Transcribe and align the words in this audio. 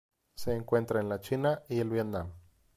Se 0.35 0.53
encuentra 0.55 0.99
en 0.99 1.09
la 1.09 1.19
China 1.19 1.61
y 1.69 1.79
el 1.79 1.91
Vietnam. 1.91 2.31